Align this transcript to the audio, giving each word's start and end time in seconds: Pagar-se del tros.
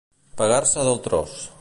Pagar-se 0.39 0.87
del 0.89 0.99
tros. 1.09 1.39